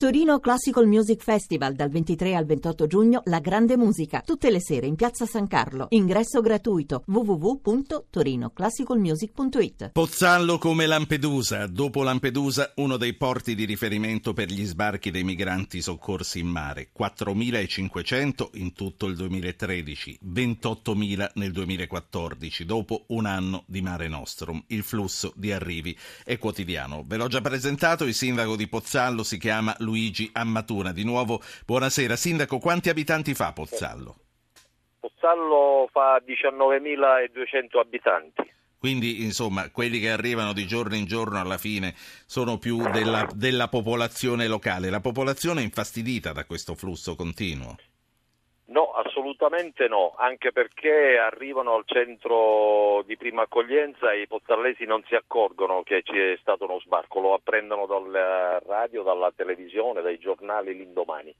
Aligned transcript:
Torino 0.00 0.40
Classical 0.40 0.86
Music 0.86 1.22
Festival 1.22 1.74
dal 1.74 1.90
23 1.90 2.34
al 2.34 2.46
28 2.46 2.86
giugno 2.86 3.20
La 3.24 3.38
Grande 3.38 3.76
Musica, 3.76 4.22
tutte 4.24 4.50
le 4.50 4.58
sere 4.58 4.86
in 4.86 4.94
Piazza 4.94 5.26
San 5.26 5.46
Carlo. 5.46 5.88
Ingresso 5.90 6.40
gratuito 6.40 7.02
www.torinoclassicalmusic.it. 7.04 9.90
Pozzallo 9.92 10.56
come 10.56 10.86
Lampedusa, 10.86 11.66
dopo 11.66 12.02
Lampedusa 12.02 12.72
uno 12.76 12.96
dei 12.96 13.12
porti 13.12 13.54
di 13.54 13.66
riferimento 13.66 14.32
per 14.32 14.48
gli 14.48 14.64
sbarchi 14.64 15.10
dei 15.10 15.22
migranti 15.22 15.82
soccorsi 15.82 16.38
in 16.38 16.46
mare, 16.46 16.88
4.500 16.98 18.48
in 18.54 18.72
tutto 18.72 19.04
il 19.04 19.16
2013, 19.16 20.20
28.000 20.32 21.32
nel 21.34 21.52
2014, 21.52 22.64
dopo 22.64 23.04
un 23.08 23.26
anno 23.26 23.64
di 23.66 23.82
Mare 23.82 24.08
Nostrum. 24.08 24.64
Il 24.68 24.82
flusso 24.82 25.34
di 25.36 25.52
arrivi 25.52 25.94
è 26.24 26.38
quotidiano. 26.38 27.04
Ve 27.06 27.18
l'ho 27.18 27.28
già 27.28 27.42
presentato, 27.42 28.04
il 28.04 28.14
sindaco 28.14 28.56
di 28.56 28.66
Pozzallo 28.66 29.22
si 29.22 29.36
chiama 29.36 29.76
Luigi 29.90 30.30
Ammatuna. 30.32 30.92
Di 30.92 31.02
nuovo, 31.02 31.42
buonasera. 31.66 32.14
Sindaco, 32.14 32.58
quanti 32.58 32.88
abitanti 32.88 33.34
fa 33.34 33.52
Pozzallo? 33.52 34.16
Pozzallo 35.00 35.88
fa 35.90 36.22
19.200 36.24 37.78
abitanti. 37.78 38.52
Quindi, 38.78 39.24
insomma, 39.24 39.68
quelli 39.70 39.98
che 39.98 40.10
arrivano 40.10 40.52
di 40.52 40.66
giorno 40.66 40.94
in 40.94 41.04
giorno 41.04 41.38
alla 41.40 41.58
fine 41.58 41.94
sono 42.24 42.56
più 42.58 42.88
della, 42.90 43.28
della 43.34 43.68
popolazione 43.68 44.46
locale. 44.46 44.88
La 44.88 45.00
popolazione 45.00 45.60
è 45.60 45.64
infastidita 45.64 46.32
da 46.32 46.44
questo 46.44 46.74
flusso 46.74 47.14
continuo? 47.16 47.76
Assolutamente 49.20 49.86
no, 49.86 50.14
anche 50.16 50.50
perché 50.50 51.18
arrivano 51.18 51.74
al 51.74 51.82
centro 51.84 53.02
di 53.04 53.18
prima 53.18 53.42
accoglienza 53.42 54.12
e 54.12 54.22
i 54.22 54.26
pozzallesi 54.26 54.86
non 54.86 55.04
si 55.06 55.14
accorgono 55.14 55.82
che 55.82 56.02
c'è 56.02 56.38
stato 56.40 56.64
uno 56.64 56.80
sbarco, 56.80 57.20
lo 57.20 57.34
apprendono 57.34 57.84
dalla 57.84 58.58
radio, 58.60 59.02
dalla 59.02 59.30
televisione, 59.36 60.00
dai 60.00 60.18
giornali 60.18 60.74
l'indomani. 60.74 61.34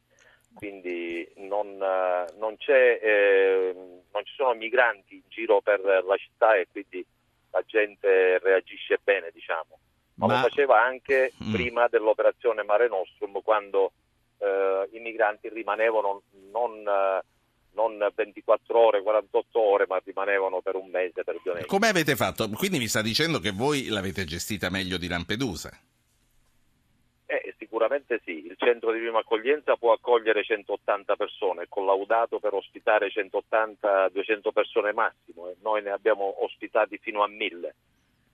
Quindi 0.52 1.26
non, 1.36 1.78
non, 1.78 2.56
eh, 2.66 3.72
non 4.12 4.24
ci 4.24 4.34
sono 4.34 4.52
migranti 4.52 5.14
in 5.14 5.22
giro 5.28 5.62
per 5.62 5.80
la 5.80 6.16
città 6.18 6.56
e 6.56 6.66
quindi 6.70 7.02
la 7.50 7.62
gente 7.64 8.38
reagisce 8.40 8.98
bene, 9.02 9.30
diciamo. 9.32 9.78
Ma, 10.16 10.26
Ma... 10.26 10.34
lo 10.34 10.40
faceva 10.48 10.82
anche 10.82 11.32
mm. 11.42 11.52
prima 11.52 11.88
dell'operazione 11.88 12.62
Mare 12.62 12.88
Nostrum, 12.88 13.40
quando 13.42 13.92
eh, 14.36 14.88
i 14.92 14.98
migranti 14.98 15.48
rimanevano 15.48 16.22
non, 16.50 16.72
eh, 16.80 16.82
non 16.82 17.22
24 18.08 18.78
ore, 18.78 19.02
48 19.02 19.60
ore, 19.60 19.86
ma 19.88 20.00
rimanevano 20.02 20.60
per 20.60 20.76
un 20.76 20.88
mese 20.88 21.24
per 21.24 21.40
due 21.42 21.54
mesi. 21.54 21.66
Come 21.66 21.88
avete 21.88 22.16
fatto? 22.16 22.48
Quindi 22.50 22.78
mi 22.78 22.88
sta 22.88 23.02
dicendo 23.02 23.38
che 23.38 23.50
voi 23.50 23.88
l'avete 23.88 24.24
gestita 24.24 24.70
meglio 24.70 24.96
di 24.96 25.08
Lampedusa? 25.08 25.70
Eh, 27.26 27.54
sicuramente 27.58 28.20
sì, 28.24 28.46
il 28.46 28.56
centro 28.56 28.92
di 28.92 28.98
prima 28.98 29.20
accoglienza 29.20 29.76
può 29.76 29.92
accogliere 29.92 30.42
180 30.42 31.16
persone, 31.16 31.62
è 31.62 31.66
collaudato 31.68 32.38
per 32.38 32.54
ospitare 32.54 33.08
180-200 33.08 34.52
persone 34.52 34.92
massimo 34.92 35.48
e 35.48 35.56
noi 35.62 35.82
ne 35.82 35.90
abbiamo 35.90 36.42
ospitati 36.42 36.98
fino 36.98 37.22
a 37.22 37.28
1000 37.28 37.74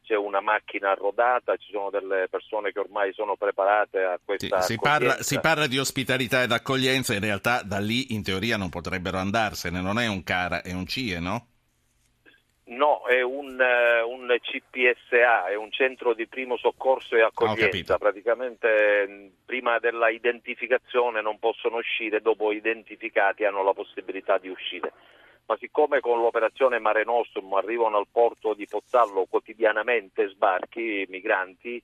c'è 0.06 0.16
una 0.16 0.40
macchina 0.40 0.94
rodata, 0.94 1.56
ci 1.56 1.72
sono 1.72 1.90
delle 1.90 2.28
persone 2.30 2.70
che 2.70 2.78
ormai 2.78 3.12
sono 3.12 3.34
preparate 3.34 4.04
a 4.04 4.20
questa 4.24 4.60
sì, 4.60 4.74
si, 4.74 4.78
parla, 4.78 5.20
si 5.20 5.40
parla, 5.40 5.66
di 5.66 5.78
ospitalità 5.78 6.42
ed 6.42 6.52
accoglienza, 6.52 7.12
in 7.12 7.20
realtà 7.20 7.62
da 7.64 7.80
lì 7.80 8.14
in 8.14 8.22
teoria 8.22 8.56
non 8.56 8.68
potrebbero 8.68 9.18
andarsene, 9.18 9.80
non 9.80 9.98
è 9.98 10.06
un 10.06 10.22
CARA, 10.22 10.62
è 10.62 10.72
un 10.72 10.86
CIE, 10.86 11.18
no? 11.18 11.48
No, 12.66 13.04
è 13.06 13.20
un, 13.20 13.58
uh, 13.58 14.08
un, 14.08 14.26
CPSA, 14.40 15.46
è 15.46 15.54
un 15.56 15.70
centro 15.70 16.14
di 16.14 16.26
primo 16.26 16.56
soccorso 16.56 17.16
e 17.16 17.22
accoglienza. 17.22 17.98
Praticamente 17.98 19.32
prima 19.44 19.78
della 19.78 20.08
identificazione 20.08 21.20
non 21.20 21.38
possono 21.38 21.78
uscire, 21.78 22.20
dopo 22.20 22.52
identificati 22.52 23.44
hanno 23.44 23.62
la 23.62 23.72
possibilità 23.72 24.38
di 24.38 24.48
uscire 24.48 24.92
ma 25.46 25.56
siccome 25.58 26.00
con 26.00 26.20
l'operazione 26.20 26.78
Mare 26.78 27.04
Nostrum 27.04 27.52
arrivano 27.54 27.98
al 27.98 28.08
porto 28.10 28.54
di 28.54 28.66
Pozzallo 28.66 29.26
quotidianamente 29.28 30.28
sbarchi 30.28 31.06
migranti, 31.08 31.80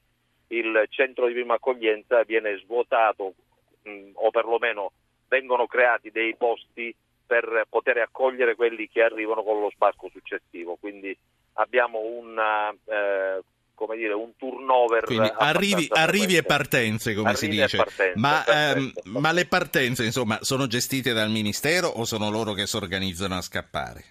il 0.49 0.87
centro 0.91 1.27
di 1.27 1.33
prima 1.33 1.55
accoglienza 1.55 2.23
viene 2.25 2.59
svuotato 2.59 3.35
mh, 3.83 4.11
o 4.15 4.31
perlomeno 4.31 4.93
vengono 5.29 5.67
creati 5.67 6.11
dei 6.11 6.37
posti 6.37 6.95
per 7.25 7.67
poter 7.69 7.99
accogliere 7.99 8.55
quelli 8.55 8.89
che 8.89 9.03
arrivano 9.03 9.43
con 9.43 9.61
lo 9.61 9.71
sbarco 9.71 10.11
successivo. 10.11 10.77
Quindi 10.79 11.17
abbiamo 11.55 12.01
una, 12.01 12.71
eh, 12.71 13.41
come 13.75 13.97
dire, 13.97 14.13
un 14.13 14.37
turnover. 14.37 15.05
Quindi 15.05 15.31
arrivi, 15.35 15.87
arrivi 15.91 16.37
e 16.37 16.43
partenze, 16.43 17.15
come 17.15 17.31
arrivi 17.31 17.53
si 17.55 17.61
dice. 17.61 17.77
Partenze, 17.77 18.19
ma, 18.19 18.45
ehm, 18.45 18.93
ma, 19.05 19.33
le 19.33 19.47
partenze, 19.47 20.05
insomma, 20.05 20.39
sono 20.43 20.67
gestite 20.67 21.13
dal 21.13 21.31
Ministero 21.31 21.89
o 21.89 22.05
sono 22.05 22.31
loro 22.31 22.53
che 22.53 22.67
si 22.67 22.77
organizzano 22.77 23.37
a 23.37 23.41
scappare? 23.41 24.05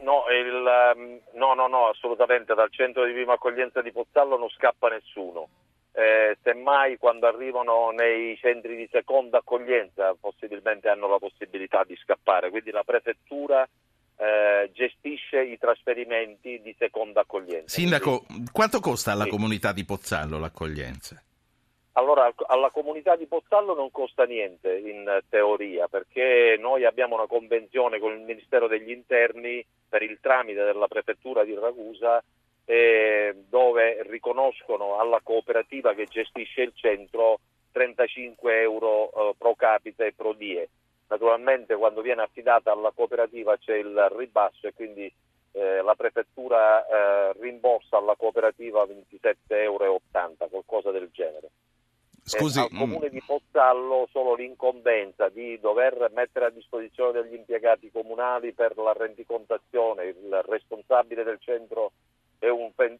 No, 0.00 0.24
il, 0.30 0.66
ehm, 0.66 1.20
no, 1.34 1.54
no, 1.54 1.66
no, 1.66 1.88
assolutamente. 1.88 2.54
Dal 2.54 2.70
centro 2.70 3.04
di 3.04 3.12
prima 3.12 3.34
accoglienza 3.34 3.82
di 3.82 3.92
Pozzallo 3.92 4.38
non 4.38 4.48
scappa 4.48 4.88
nessuno. 4.88 5.48
Eh, 5.92 6.38
semmai 6.42 6.98
quando 6.98 7.26
arrivano 7.26 7.90
nei 7.90 8.36
centri 8.36 8.76
di 8.76 8.88
seconda 8.92 9.38
accoglienza 9.38 10.14
possibilmente 10.18 10.88
hanno 10.88 11.08
la 11.08 11.18
possibilità 11.18 11.82
di 11.84 11.96
scappare, 11.96 12.48
quindi 12.48 12.70
la 12.70 12.84
prefettura 12.84 13.68
eh, 14.20 14.70
gestisce 14.74 15.42
i 15.42 15.56
trasferimenti 15.58 16.60
di 16.60 16.74
seconda 16.78 17.20
accoglienza. 17.20 17.74
Sindaco, 17.74 18.26
quanto 18.52 18.78
costa 18.80 19.12
alla 19.12 19.24
sì. 19.24 19.30
comunità 19.30 19.72
di 19.72 19.84
Pozzallo 19.86 20.38
l'accoglienza? 20.38 21.22
Allora, 21.92 22.30
alla 22.46 22.70
comunità 22.70 23.16
di 23.16 23.26
Pozzallo 23.26 23.74
non 23.74 23.90
costa 23.90 24.24
niente 24.24 24.76
in 24.76 25.22
teoria, 25.28 25.88
perché 25.88 26.56
noi 26.60 26.84
abbiamo 26.84 27.14
una 27.14 27.26
convenzione 27.26 27.98
con 27.98 28.12
il 28.12 28.20
Ministero 28.20 28.68
degli 28.68 28.90
Interni 28.90 29.64
per 29.88 30.02
il 30.02 30.18
tramite 30.20 30.64
della 30.64 30.86
prefettura 30.86 31.42
di 31.42 31.54
Ragusa 31.54 32.22
eh, 32.66 33.34
dove 33.48 34.02
riconoscono 34.08 34.98
alla 34.98 35.20
cooperativa 35.22 35.94
che 35.94 36.06
gestisce 36.06 36.60
il 36.60 36.72
centro 36.74 37.40
35 37.72 38.60
euro 38.60 39.10
eh, 39.10 39.34
pro 39.36 39.54
capite 39.54 40.06
e 40.06 40.12
pro 40.12 40.34
die 40.34 40.68
Naturalmente 41.10 41.74
quando 41.74 42.02
viene 42.02 42.22
affidata 42.22 42.70
alla 42.70 42.92
cooperativa 42.94 43.56
c'è 43.58 43.74
il 43.74 44.08
ribasso 44.16 44.68
e 44.68 44.72
quindi 44.72 45.12
eh, 45.52 45.82
la 45.82 45.96
prefettura 45.96 46.86
eh, 46.86 47.32
rimborsa 47.40 47.96
alla 47.96 48.14
cooperativa 48.16 48.84
27,80 48.84 49.48
euro, 49.48 50.00
qualcosa 50.48 50.92
del 50.92 51.10
genere. 51.12 51.50
Scusi, 52.22 52.60
al 52.60 52.68
comune 52.68 53.08
di 53.08 53.20
Pozzallo 53.26 54.06
solo 54.12 54.34
l'incombenza 54.34 55.28
di 55.30 55.58
dover 55.58 56.12
mettere 56.14 56.44
a 56.44 56.50
disposizione 56.50 57.10
degli 57.10 57.34
impiegati 57.34 57.90
comunali 57.90 58.52
per 58.52 58.76
la 58.76 58.92
rendicontazione, 58.92 60.04
il 60.04 60.40
responsabile 60.46 61.24
del 61.24 61.40
centro 61.40 61.90
è 62.38 62.48
un, 62.48 62.70
eh, 62.76 62.98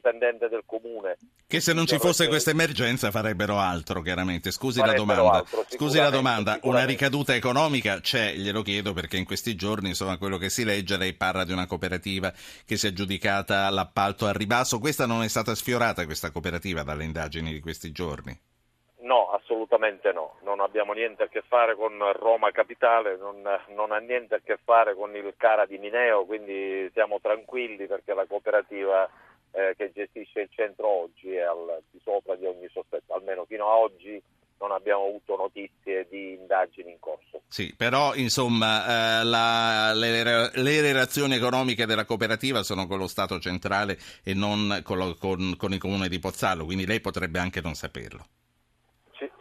dipendente 0.00 0.48
del 0.48 0.62
comune. 0.64 1.18
Che 1.46 1.60
se 1.60 1.74
non 1.74 1.86
ci 1.86 1.98
fosse 1.98 2.26
questa 2.26 2.50
emergenza 2.50 3.10
farebbero 3.10 3.58
altro, 3.58 4.00
chiaramente. 4.00 4.50
Scusi 4.50 4.80
la 4.80 4.94
domanda. 4.94 5.30
Altro, 5.30 5.64
Scusi 5.68 5.98
la 5.98 6.10
domanda. 6.10 6.58
Una 6.62 6.84
ricaduta 6.84 7.34
economica 7.34 8.00
c'è, 8.00 8.32
glielo 8.32 8.62
chiedo 8.62 8.94
perché 8.94 9.18
in 9.18 9.26
questi 9.26 9.54
giorni, 9.54 9.88
insomma, 9.88 10.16
quello 10.16 10.38
che 10.38 10.48
si 10.48 10.64
legge, 10.64 10.96
lei 10.96 11.12
parla 11.12 11.44
di 11.44 11.52
una 11.52 11.66
cooperativa 11.66 12.32
che 12.64 12.76
si 12.76 12.86
è 12.86 12.88
aggiudicata 12.88 13.68
l'appalto 13.68 14.26
a 14.26 14.32
ribasso. 14.32 14.78
Questa 14.78 15.06
non 15.06 15.22
è 15.22 15.28
stata 15.28 15.54
sfiorata, 15.54 16.06
questa 16.06 16.30
cooperativa, 16.30 16.82
dalle 16.82 17.04
indagini 17.04 17.52
di 17.52 17.60
questi 17.60 17.92
giorni? 17.92 18.38
No, 19.00 19.30
assolutamente 19.30 20.12
no. 20.12 20.36
Non 20.42 20.60
abbiamo 20.60 20.92
niente 20.92 21.24
a 21.24 21.28
che 21.28 21.42
fare 21.42 21.74
con 21.74 21.92
Roma 22.12 22.50
Capitale, 22.50 23.16
non, 23.16 23.42
non, 23.74 23.92
ha 23.92 23.98
niente 23.98 24.36
a 24.36 24.40
che 24.44 24.58
fare 24.62 24.94
con 24.94 25.14
il 25.16 25.34
Cara 25.36 25.66
di 25.66 25.78
Mineo, 25.78 26.24
quindi 26.24 26.88
siamo 26.92 27.18
tranquilli 27.20 27.86
perché 27.86 28.14
la 28.14 28.26
cooperativa 28.26 29.08
eh, 29.52 29.74
che 29.76 29.92
gestisce 29.92 30.40
il 30.40 30.48
centro 30.50 30.86
oggi 30.86 31.34
è 31.34 31.40
al 31.40 31.82
di 31.90 32.00
sopra 32.02 32.34
di 32.36 32.46
ogni 32.46 32.68
sospetto, 32.70 33.14
almeno 33.14 33.44
fino 33.44 33.66
a 33.66 33.76
oggi 33.76 34.22
non 34.58 34.72
abbiamo 34.72 35.06
avuto 35.06 35.36
notizie 35.36 36.06
di 36.10 36.34
indagini 36.34 36.90
in 36.90 36.98
corso. 36.98 37.42
Sì, 37.48 37.74
però 37.74 38.14
insomma 38.14 39.20
eh, 39.20 39.24
la, 39.24 39.92
le, 39.94 40.50
le, 40.52 40.80
relazioni 40.82 41.34
economiche 41.34 41.86
della 41.86 42.04
cooperativa 42.04 42.62
sono 42.62 42.86
con 42.86 42.98
lo 42.98 43.06
Stato 43.06 43.38
centrale 43.38 43.98
e 44.22 44.34
non 44.34 44.82
con, 44.84 44.98
lo, 44.98 45.14
con, 45.14 45.54
con 45.56 45.72
il 45.72 45.78
comune 45.78 46.08
di 46.08 46.18
Pozzallo, 46.18 46.66
quindi 46.66 46.84
lei 46.84 47.00
potrebbe 47.00 47.38
anche 47.38 47.62
non 47.62 47.74
saperlo. 47.74 48.26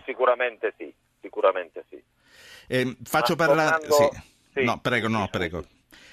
Sicuramente 0.06 0.74
sì, 0.78 0.94
sicuramente 1.22 1.86
sì. 1.90 2.02
Eh, 2.68 2.98
faccio 3.04 3.36
parlare... 3.36 3.86
Tornando... 3.86 4.12
Sì. 4.14 4.38
Sì. 4.54 4.64
No, 4.64 4.80
prego, 4.80 5.08
no, 5.08 5.28
prego. 5.30 5.64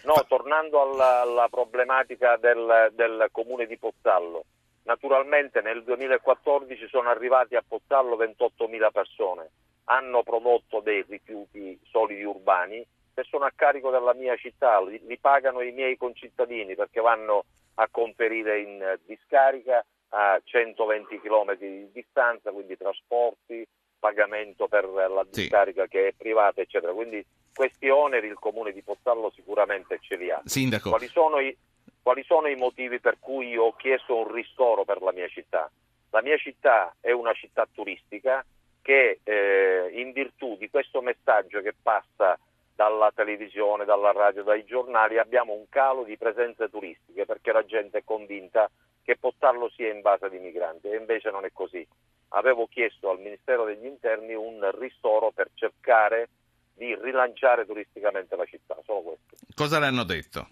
No, 0.06 0.24
tornando 0.28 0.80
alla, 0.80 1.22
alla 1.22 1.48
problematica 1.48 2.36
del, 2.36 2.92
del, 2.92 3.26
comune 3.32 3.66
di 3.66 3.76
Pozzallo. 3.76 4.44
Naturalmente 4.84 5.60
nel 5.60 5.82
2014 5.82 6.86
sono 6.86 7.08
arrivati 7.08 7.56
a 7.56 7.64
Pozzallo 7.66 8.16
28.000 8.16 8.92
persone, 8.92 9.50
hanno 9.86 10.22
prodotto 10.22 10.78
dei 10.78 11.04
rifiuti 11.08 11.76
solidi 11.90 12.22
urbani 12.22 12.86
che 13.12 13.24
sono 13.24 13.46
a 13.46 13.52
carico 13.52 13.90
della 13.90 14.14
mia 14.14 14.36
città, 14.36 14.80
li, 14.80 15.00
li 15.06 15.18
pagano 15.18 15.60
i 15.60 15.72
miei 15.72 15.96
concittadini 15.96 16.76
perché 16.76 17.00
vanno 17.00 17.44
a 17.74 17.88
conferire 17.90 18.60
in 18.60 18.98
discarica 19.06 19.84
a 20.10 20.40
120 20.42 21.20
km 21.20 21.56
di 21.56 21.90
distanza, 21.92 22.52
quindi 22.52 22.76
trasporti, 22.76 23.66
pagamento 23.98 24.68
per 24.68 24.86
la 24.88 25.26
discarica 25.28 25.82
sì. 25.82 25.88
che 25.88 26.08
è 26.08 26.12
privata, 26.12 26.60
eccetera. 26.60 26.92
Quindi 26.92 27.24
questi 27.56 27.88
oneri 27.88 28.26
il 28.26 28.38
comune 28.38 28.70
di 28.70 28.82
Pozzallo 28.82 29.32
sicuramente 29.34 29.98
ce 30.02 30.16
li 30.16 30.30
ha. 30.30 30.40
Sindaco. 30.44 30.90
Quali 30.90 31.08
sono 31.08 31.40
i, 31.40 31.56
quali 32.02 32.22
sono 32.24 32.48
i 32.48 32.54
motivi 32.54 33.00
per 33.00 33.16
cui 33.18 33.56
ho 33.56 33.74
chiesto 33.74 34.14
un 34.14 34.30
ristoro 34.30 34.84
per 34.84 35.00
la 35.00 35.10
mia 35.10 35.26
città? 35.28 35.70
La 36.10 36.20
mia 36.20 36.36
città 36.36 36.94
è 37.00 37.12
una 37.12 37.32
città 37.32 37.66
turistica 37.72 38.44
che 38.82 39.20
eh, 39.24 39.90
in 39.94 40.12
virtù 40.12 40.56
di 40.58 40.68
questo 40.68 41.00
messaggio 41.00 41.62
che 41.62 41.74
passa 41.82 42.38
dalla 42.74 43.10
televisione, 43.14 43.86
dalla 43.86 44.12
radio, 44.12 44.42
dai 44.42 44.66
giornali, 44.66 45.16
abbiamo 45.16 45.54
un 45.54 45.64
calo 45.70 46.04
di 46.04 46.18
presenze 46.18 46.68
turistiche 46.68 47.24
perché 47.24 47.52
la 47.52 47.64
gente 47.64 47.98
è 47.98 48.04
convinta 48.04 48.70
che 49.02 49.16
Pozzallo 49.16 49.70
sia 49.70 49.90
in 49.90 50.02
base 50.02 50.28
di 50.28 50.38
migranti 50.38 50.88
e 50.88 50.96
invece 50.96 51.30
non 51.30 51.46
è 51.46 51.50
così. 51.54 51.86
Avevo 52.28 52.66
chiesto 52.66 53.08
al 53.08 53.18
Ministero 53.18 53.64
degli 53.64 53.86
Interni 53.86 54.34
un 54.34 54.70
ristoro 54.78 55.30
per 55.30 55.48
cercare 55.54 56.28
di 56.76 56.94
rilanciare 57.00 57.64
turisticamente 57.66 58.36
la 58.36 58.44
città, 58.44 58.76
solo 58.84 59.00
questo. 59.00 59.36
Cosa 59.54 59.78
le 59.78 59.86
hanno 59.86 60.04
detto? 60.04 60.48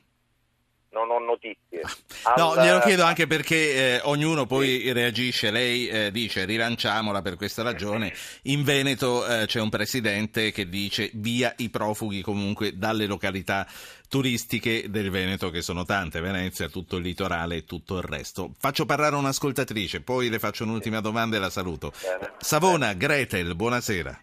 non 0.95 1.11
ho 1.11 1.19
notizie. 1.19 1.83
Al... 2.23 2.35
No, 2.37 2.55
glielo 2.57 2.79
chiedo 2.79 3.03
anche 3.05 3.27
perché 3.27 3.97
eh, 3.97 4.01
ognuno 4.05 4.47
poi 4.47 4.81
sì. 4.81 4.93
reagisce. 4.93 5.51
Lei 5.51 5.89
eh, 5.89 6.11
dice 6.11 6.47
rilanciamola 6.47 7.21
per 7.21 7.37
questa 7.37 7.63
ragione. 7.63 8.15
In 8.45 8.63
Veneto 8.63 9.27
eh, 9.27 9.47
c'è 9.47 9.61
un 9.61 9.69
presidente 9.69 10.53
che 10.53 10.69
dice 10.69 11.11
via 11.15 11.53
i 11.59 11.69
profughi 11.69 12.23
comunque 12.23 12.79
dalle 12.79 13.07
località 13.07 13.67
turistiche 14.09 14.89
del 14.89 15.11
Veneto, 15.11 15.51
che 15.51 15.61
sono 15.61 15.85
tante, 15.85 16.21
Venezia, 16.21 16.69
tutto 16.69 16.97
il 16.97 17.03
litorale 17.03 17.57
e 17.57 17.65
tutto 17.65 17.97
il 17.97 18.05
resto. 18.05 18.53
Faccio 18.57 18.87
parlare 18.87 19.17
un'ascoltatrice, 19.17 20.03
poi 20.03 20.29
le 20.29 20.39
faccio 20.39 20.63
un'ultima 20.63 21.01
domanda 21.01 21.37
e 21.37 21.41
la 21.41 21.51
saluto. 21.51 21.93
Bene. 22.01 22.35
Savona, 22.39 22.93
Gretel, 22.93 23.57
buonasera. 23.57 24.23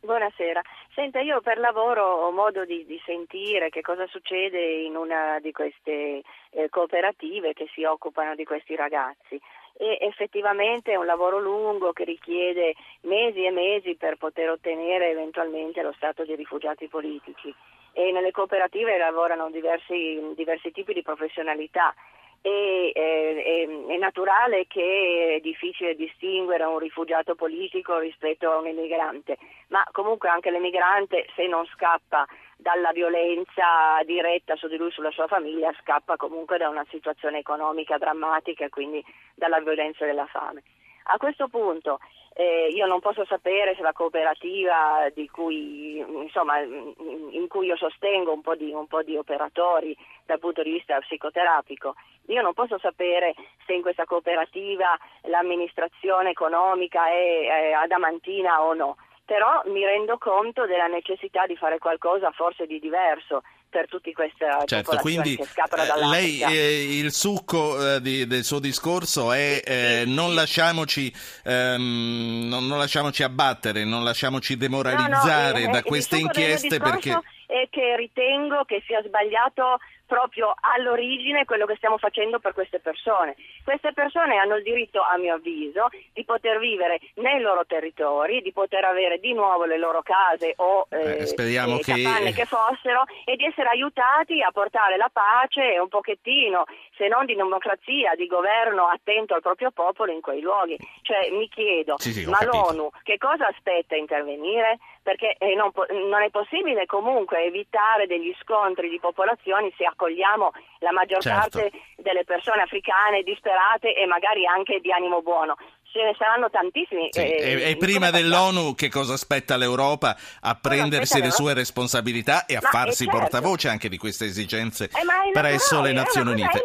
Buonasera. 0.00 0.60
Senta, 0.92 1.20
io 1.20 1.40
per 1.40 1.58
lavoro 1.58 2.02
ho 2.02 2.32
modo 2.32 2.64
di, 2.64 2.84
di, 2.84 3.00
sentire 3.04 3.68
che 3.68 3.80
cosa 3.80 4.08
succede 4.08 4.58
in 4.58 4.96
una 4.96 5.38
di 5.40 5.52
queste 5.52 6.22
eh, 6.50 6.68
cooperative 6.68 7.52
che 7.52 7.68
si 7.72 7.84
occupano 7.84 8.34
di 8.34 8.44
questi 8.44 8.74
ragazzi. 8.74 9.40
E 9.76 9.98
effettivamente 10.00 10.90
è 10.92 10.96
un 10.96 11.06
lavoro 11.06 11.38
lungo 11.38 11.92
che 11.92 12.04
richiede 12.04 12.74
mesi 13.02 13.44
e 13.44 13.50
mesi 13.50 13.94
per 13.94 14.16
poter 14.16 14.50
ottenere 14.50 15.10
eventualmente 15.10 15.80
lo 15.80 15.92
stato 15.92 16.24
di 16.24 16.34
rifugiati 16.34 16.88
politici. 16.88 17.54
E 17.92 18.10
nelle 18.10 18.32
cooperative 18.32 18.98
lavorano 18.98 19.48
diversi, 19.50 20.32
diversi 20.34 20.72
tipi 20.72 20.92
di 20.92 21.02
professionalità 21.02 21.94
e, 22.42 22.92
eh, 22.94 23.66
è, 23.66 23.92
è, 23.92 23.96
naturale 23.98 24.66
che 24.66 25.36
è 25.36 25.40
difficile 25.40 25.94
distinguere 25.94 26.64
un 26.64 26.78
rifugiato 26.78 27.34
politico 27.34 27.98
rispetto 27.98 28.50
a 28.50 28.58
un 28.58 28.66
emigrante, 28.66 29.36
ma 29.68 29.84
comunque 29.92 30.28
anche 30.28 30.50
l'emigrante 30.50 31.26
se 31.34 31.46
non 31.46 31.66
scappa 31.66 32.26
dalla 32.56 32.92
violenza 32.92 34.00
diretta 34.04 34.56
su 34.56 34.68
di 34.68 34.76
lui, 34.76 34.90
sulla 34.90 35.10
sua 35.10 35.26
famiglia, 35.26 35.74
scappa 35.80 36.16
comunque 36.16 36.58
da 36.58 36.68
una 36.68 36.86
situazione 36.90 37.38
economica 37.38 37.98
drammatica 37.98 38.64
e 38.64 38.68
quindi 38.68 39.04
dalla 39.34 39.60
violenza 39.60 40.04
della 40.04 40.26
fame. 40.26 40.62
A 41.04 41.16
questo 41.16 41.48
punto 41.48 41.98
eh, 42.40 42.70
io 42.72 42.86
non 42.86 43.00
posso 43.00 43.26
sapere 43.26 43.74
se 43.74 43.82
la 43.82 43.92
cooperativa 43.92 45.10
cui, 45.30 45.98
insomma, 45.98 46.58
in 46.60 47.46
cui 47.48 47.66
io 47.66 47.76
sostengo 47.76 48.32
un 48.32 48.40
po, 48.40 48.54
di, 48.54 48.72
un 48.72 48.86
po' 48.86 49.02
di 49.02 49.14
operatori 49.14 49.94
dal 50.24 50.38
punto 50.38 50.62
di 50.62 50.70
vista 50.70 50.98
psicoterapico, 51.00 51.96
io 52.28 52.40
non 52.40 52.54
posso 52.54 52.78
sapere 52.78 53.34
se 53.66 53.74
in 53.74 53.82
questa 53.82 54.06
cooperativa 54.06 54.96
l'amministrazione 55.24 56.30
economica 56.30 57.08
è, 57.08 57.46
è 57.46 57.72
adamantina 57.72 58.62
o 58.62 58.72
no, 58.72 58.96
però 59.30 59.62
mi 59.66 59.84
rendo 59.84 60.18
conto 60.18 60.66
della 60.66 60.88
necessità 60.88 61.46
di 61.46 61.54
fare 61.54 61.78
qualcosa 61.78 62.32
forse 62.32 62.66
di 62.66 62.80
diverso 62.80 63.44
per 63.68 63.86
tutti 63.86 64.12
queste 64.12 64.44
certo, 64.64 64.96
quindi, 64.96 65.36
che 65.36 65.44
scappano 65.44 65.84
dall'Africa. 65.84 66.48
Lei, 66.48 66.58
eh, 66.58 66.98
il 66.98 67.12
succo 67.12 67.94
eh, 67.94 68.00
di, 68.00 68.26
del 68.26 68.42
suo 68.42 68.58
discorso 68.58 69.30
è 69.30 69.62
eh, 69.64 70.02
non, 70.04 70.34
lasciamoci, 70.34 71.14
ehm, 71.44 72.48
non, 72.48 72.66
non, 72.66 72.78
lasciamoci, 72.78 73.22
abbattere, 73.22 73.84
non 73.84 74.02
lasciamoci 74.02 74.56
demoralizzare 74.56 75.60
no, 75.60 75.66
no, 75.66 75.72
da 75.74 75.82
queste 75.84 76.16
inchieste 76.16 76.78
perché... 76.78 77.16
È 77.46 77.66
che 77.68 77.96
ritengo 77.96 78.64
che 78.64 78.82
sia 78.86 79.02
sbagliato 79.04 79.78
proprio 80.10 80.52
all'origine 80.58 81.44
quello 81.44 81.66
che 81.66 81.76
stiamo 81.76 81.96
facendo 81.96 82.40
per 82.40 82.52
queste 82.52 82.80
persone. 82.80 83.36
Queste 83.62 83.92
persone 83.92 84.38
hanno 84.38 84.56
il 84.56 84.64
diritto, 84.64 85.00
a 85.00 85.16
mio 85.16 85.34
avviso, 85.34 85.86
di 86.12 86.24
poter 86.24 86.58
vivere 86.58 86.98
nei 87.22 87.40
loro 87.40 87.64
territori, 87.64 88.42
di 88.42 88.50
poter 88.50 88.82
avere 88.84 89.20
di 89.20 89.32
nuovo 89.32 89.66
le 89.66 89.78
loro 89.78 90.02
case 90.02 90.54
o 90.56 90.88
eh, 90.90 91.18
eh, 91.18 91.26
speriamo 91.26 91.78
eh, 91.78 91.82
che... 91.82 92.32
che 92.34 92.44
fossero 92.44 93.04
e 93.24 93.36
di 93.36 93.44
essere 93.44 93.68
aiutati 93.68 94.42
a 94.42 94.50
portare 94.50 94.96
la 94.96 95.10
pace 95.12 95.74
e 95.74 95.78
un 95.78 95.88
pochettino, 95.88 96.64
se 96.96 97.06
non 97.06 97.24
di 97.24 97.36
democrazia, 97.36 98.16
di 98.16 98.26
governo 98.26 98.86
attento 98.86 99.34
al 99.34 99.42
proprio 99.42 99.70
popolo 99.70 100.10
in 100.10 100.20
quei 100.20 100.40
luoghi. 100.40 100.76
Cioè 101.02 101.30
mi 101.30 101.48
chiedo, 101.48 101.94
sì, 101.98 102.12
sì, 102.12 102.26
ma 102.26 102.42
l'ONU 102.42 102.90
che 103.04 103.16
cosa 103.16 103.46
aspetta 103.46 103.94
a 103.94 103.98
intervenire? 103.98 104.78
Perché 105.02 105.34
eh, 105.38 105.54
non, 105.54 105.70
non, 106.08 106.22
è 106.22 106.30
possibile 106.30 106.84
comunque 106.86 107.44
evitare 107.44 108.06
degli 108.06 108.34
scontri 108.42 108.88
di 108.88 109.00
popolazioni 109.00 109.72
se 109.76 109.84
accogliamo 109.84 110.50
la 110.80 110.92
maggior 110.92 111.22
certo. 111.22 111.58
parte 111.58 111.72
delle 111.96 112.24
persone 112.24 112.62
africane 112.62 113.22
disperate 113.22 113.94
e 113.94 114.06
magari 114.06 114.46
anche 114.46 114.80
di 114.80 114.92
animo 114.92 115.22
buono 115.22 115.56
ce 115.92 116.04
ne 116.04 116.14
saranno 116.16 116.48
tantissimi. 116.50 117.08
Sì, 117.10 117.20
eh, 117.20 117.62
e, 117.64 117.70
e 117.70 117.76
prima 117.76 118.10
dell'ONU 118.10 118.74
che 118.74 118.88
cosa 118.88 119.14
aspetta 119.14 119.56
l'Europa? 119.56 120.16
A 120.40 120.54
prendersi 120.54 121.20
le 121.20 121.30
sue 121.30 121.54
responsabilità 121.54 122.46
e 122.46 122.56
a 122.56 122.60
ma 122.62 122.68
farsi 122.68 123.04
certo. 123.04 123.18
portavoce 123.18 123.68
anche 123.68 123.88
di 123.88 123.98
queste 123.98 124.26
esigenze 124.26 124.84
eh, 124.84 125.32
presso 125.32 125.80
le 125.80 125.92
Nazioni 125.92 126.30
Unite. 126.30 126.62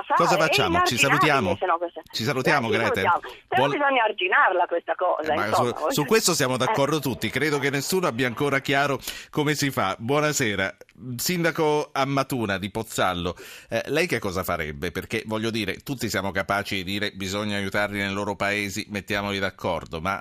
Gretel, 0.00 0.16
cosa, 0.16 0.36
cosa 0.36 0.36
facciamo? 0.36 0.82
Ci 0.84 0.96
salutiamo? 0.96 1.56
Questa... 1.56 2.02
Ci 2.10 2.24
salutiamo, 2.24 2.70
eh. 2.70 2.76
Salutiamo. 2.76 3.20
Però 3.48 3.68
bisogna 3.68 4.04
arginarla 4.04 4.66
questa 4.66 4.94
cosa. 4.94 5.32
Eh, 5.34 5.54
su, 5.54 5.90
su, 5.90 6.04
questo 6.04 6.34
siamo 6.34 6.56
d'accordo 6.56 6.96
eh. 6.96 7.00
tutti. 7.00 7.30
Credo 7.30 7.58
che 7.58 7.70
nessuno 7.70 8.06
abbia 8.06 8.26
ancora 8.26 8.60
chiaro 8.60 8.98
come 9.30 9.54
si 9.54 9.70
fa. 9.70 9.94
Buonasera. 9.98 10.76
Sindaco 11.16 11.90
Ammatuna 11.92 12.58
di 12.58 12.70
Pozzallo, 12.70 13.34
eh, 13.68 13.82
lei 13.86 14.06
che 14.06 14.18
cosa 14.18 14.42
farebbe? 14.42 14.90
Perché 14.90 15.22
voglio 15.24 15.50
dire, 15.50 15.76
tutti 15.76 16.10
siamo 16.10 16.30
capaci 16.30 16.76
di 16.76 16.84
dire 16.84 17.12
bisogna 17.12 17.56
aiutarli 17.56 17.98
nel 17.98 18.12
loro 18.12 18.36
paesi, 18.36 18.86
mettiamoli 18.90 19.38
d'accordo, 19.38 20.00
ma... 20.00 20.20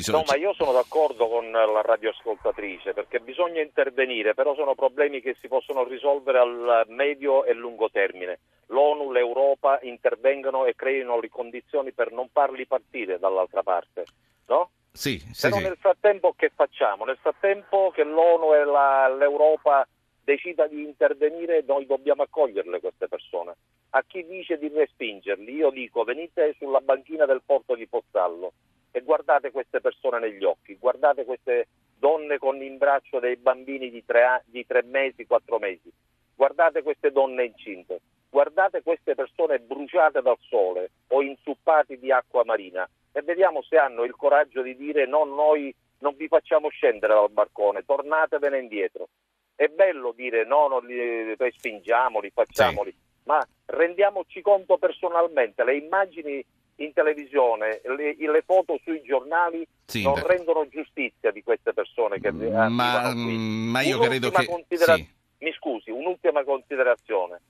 Sono... 0.00 0.18
No, 0.18 0.24
ma 0.26 0.36
io 0.36 0.54
sono 0.54 0.72
d'accordo 0.72 1.28
con 1.28 1.50
la 1.50 1.82
radioascoltatrice 1.82 2.94
perché 2.94 3.20
bisogna 3.20 3.60
intervenire, 3.60 4.32
però 4.32 4.54
sono 4.54 4.74
problemi 4.74 5.20
che 5.20 5.36
si 5.38 5.48
possono 5.48 5.84
risolvere 5.84 6.38
al 6.38 6.84
medio 6.88 7.44
e 7.44 7.52
lungo 7.52 7.90
termine. 7.90 8.38
L'ONU, 8.66 9.12
l'Europa 9.12 9.78
intervengano 9.82 10.64
e 10.64 10.74
creino 10.74 11.20
le 11.20 11.28
condizioni 11.28 11.92
per 11.92 12.10
non 12.12 12.28
farli 12.32 12.66
partire 12.66 13.18
dall'altra 13.18 13.62
parte, 13.62 14.04
no? 14.46 14.70
Sì, 14.92 15.18
sì, 15.32 15.48
però 15.48 15.56
sì. 15.58 15.62
nel 15.64 15.76
frattempo 15.78 16.32
che 16.36 16.50
facciamo? 16.54 17.04
Nel 17.04 17.18
frattempo 17.20 17.90
che 17.94 18.04
l'ONU 18.04 18.54
e 18.54 18.64
la, 18.64 19.08
l'Europa 19.08 19.86
decida 20.24 20.66
di 20.66 20.82
intervenire, 20.82 21.64
noi 21.66 21.86
dobbiamo 21.86 22.22
accoglierle 22.22 22.80
queste 22.80 23.08
persone. 23.08 23.54
A 23.90 24.04
chi 24.06 24.24
dice 24.26 24.56
di 24.56 24.68
respingerli, 24.68 25.52
io 25.52 25.70
dico 25.70 26.04
venite 26.04 26.54
sulla 26.58 26.80
banchina 26.80 27.26
del 27.26 27.42
porto 27.44 27.74
di 27.74 27.86
Pozzallo 27.86 28.52
e 28.92 29.00
guardate 29.00 29.50
queste 29.50 29.80
persone 29.80 30.20
negli 30.20 30.44
occhi, 30.44 30.76
guardate 30.76 31.24
queste 31.24 31.68
donne 31.98 32.38
con 32.38 32.62
in 32.62 32.78
braccio 32.78 33.18
dei 33.18 33.36
bambini 33.36 33.90
di 33.90 34.04
tre, 34.04 34.44
di 34.46 34.64
tre 34.66 34.82
mesi, 34.84 35.26
quattro 35.26 35.58
mesi, 35.58 35.90
guardate 36.34 36.82
queste 36.82 37.10
donne 37.10 37.46
incinte, 37.46 38.00
guardate 38.28 38.82
queste 38.82 39.14
persone 39.14 39.58
bruciate 39.58 40.20
dal 40.20 40.38
sole 40.40 40.90
o 41.08 41.22
inzuppati 41.22 41.98
di 41.98 42.12
acqua 42.12 42.44
marina 42.44 42.88
e 43.12 43.22
vediamo 43.22 43.62
se 43.62 43.76
hanno 43.76 44.04
il 44.04 44.14
coraggio 44.14 44.62
di 44.62 44.76
dire 44.76 45.06
no, 45.06 45.24
noi 45.24 45.74
non 45.98 46.14
vi 46.16 46.28
facciamo 46.28 46.68
scendere 46.68 47.14
dal 47.14 47.30
barcone, 47.30 47.84
tornatevene 47.84 48.58
indietro. 48.58 49.08
È 49.54 49.68
bello 49.68 50.12
dire 50.12 50.44
no, 50.44 50.66
non 50.66 50.84
li 50.84 51.34
respingiamoli, 51.36 52.30
facciamoli, 52.30 52.90
sì. 52.90 52.98
ma 53.24 53.46
rendiamoci 53.66 54.40
conto 54.42 54.76
personalmente, 54.78 55.62
le 55.62 55.76
immagini 55.76 56.44
in 56.76 56.92
televisione, 56.92 57.80
le, 57.84 58.16
le 58.18 58.42
foto 58.42 58.78
sui 58.82 59.02
giornali 59.02 59.66
sì, 59.84 60.02
non 60.02 60.14
beh. 60.14 60.26
rendono 60.26 60.66
giustizia 60.68 61.30
di 61.30 61.42
queste 61.42 61.72
persone 61.72 62.18
che 62.20 62.32
ma, 62.32 63.12
ma 63.14 63.82
io 63.82 63.98
credo 63.98 64.30
che... 64.30 64.46
Considera- 64.46 64.96
sì. 64.96 65.20
Mi 65.38 65.52
scusi, 65.54 65.90
un'ultima 65.90 66.44
considerazione. 66.44 67.40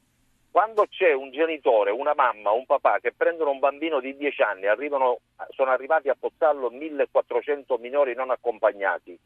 Quando 0.50 0.86
c'è 0.88 1.12
un 1.12 1.30
genitore, 1.30 1.90
una 1.90 2.14
mamma, 2.14 2.50
un 2.50 2.64
papà 2.64 2.98
che 3.00 3.12
prendono 3.14 3.50
un 3.50 3.58
bambino 3.58 4.00
di 4.00 4.16
10 4.16 4.42
anni, 4.42 4.66
arrivano, 4.66 5.20
sono 5.50 5.70
arrivati 5.70 6.08
a 6.08 6.16
Pozzallo 6.18 6.70
1400 6.70 7.76
minori 7.78 8.14
non 8.14 8.30
accompagnati, 8.30 9.18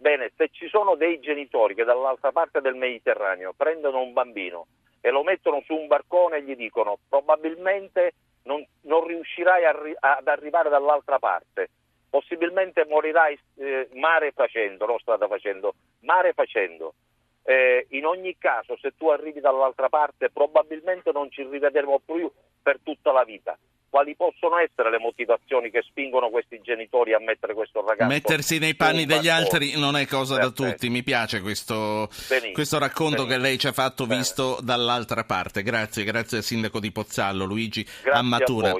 Bene, 0.00 0.30
se 0.36 0.48
ci 0.52 0.68
sono 0.68 0.94
dei 0.94 1.18
genitori 1.18 1.74
che 1.74 1.82
dall'altra 1.82 2.30
parte 2.30 2.60
del 2.60 2.76
Mediterraneo 2.76 3.52
prendono 3.52 4.00
un 4.00 4.12
bambino 4.12 4.66
e 5.00 5.10
lo 5.10 5.24
mettono 5.24 5.60
su 5.66 5.74
un 5.74 5.88
barcone 5.88 6.36
e 6.36 6.42
gli 6.44 6.54
dicono 6.54 6.98
probabilmente 7.08 8.12
non, 8.48 8.66
non 8.82 9.06
riuscirai 9.06 9.62
ri- 9.82 9.96
ad 10.00 10.26
arrivare 10.26 10.70
dall'altra 10.70 11.18
parte, 11.18 11.68
probabilmente 12.08 12.86
morirai 12.86 13.38
eh, 13.56 13.88
mare 13.92 14.32
facendo, 14.32 14.86
non 14.86 14.98
strada 14.98 15.28
facendo, 15.28 15.74
mare 16.00 16.32
facendo. 16.32 16.94
Eh, 17.44 17.86
in 17.90 18.06
ogni 18.06 18.36
caso, 18.38 18.76
se 18.78 18.94
tu 18.96 19.08
arrivi 19.08 19.40
dall'altra 19.40 19.88
parte, 19.88 20.30
probabilmente 20.30 21.12
non 21.12 21.30
ci 21.30 21.42
rivedremo 21.44 22.00
più 22.04 22.30
per 22.62 22.78
tutta 22.82 23.12
la 23.12 23.24
vita 23.24 23.56
quali 23.88 24.14
possono 24.16 24.58
essere 24.58 24.90
le 24.90 24.98
motivazioni 24.98 25.70
che 25.70 25.82
spingono 25.86 26.28
questi 26.30 26.60
genitori 26.62 27.14
a 27.14 27.18
mettere 27.20 27.54
questo 27.54 27.84
ragazzo? 27.84 28.08
Mettersi 28.10 28.58
nei 28.58 28.74
panni 28.74 29.06
degli 29.06 29.28
altri 29.28 29.78
non 29.78 29.96
è 29.96 30.06
cosa 30.06 30.36
da 30.36 30.50
tutti, 30.50 30.88
mi 30.88 31.02
piace 31.02 31.40
questo, 31.40 32.08
questo 32.52 32.78
racconto 32.78 33.24
Benissimo. 33.24 33.42
che 33.42 33.48
lei 33.48 33.58
ci 33.58 33.66
ha 33.66 33.72
fatto 33.72 34.06
Bene. 34.06 34.20
visto 34.20 34.58
dall'altra 34.62 35.24
parte. 35.24 35.62
Grazie, 35.62 36.04
grazie 36.04 36.38
al 36.38 36.44
sindaco 36.44 36.80
di 36.80 36.90
Pozzallo, 36.92 37.44
Luigi 37.44 37.82
grazie 37.84 38.20
Ammatura. 38.20 38.72